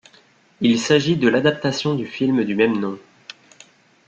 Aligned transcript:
Il 0.61 0.79
s'agit 0.79 1.15
de 1.15 1.27
l'adaptation 1.27 1.93
du 1.93 2.07
film 2.07 2.43
du 2.43 2.55
même 2.55 2.79
nom. 2.79 2.97